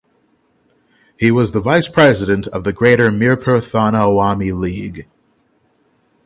[1.15, 5.07] He was the vice president of Greater Mirpur Thana Awami League.